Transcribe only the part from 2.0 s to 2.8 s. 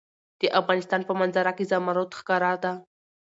ښکاره ده.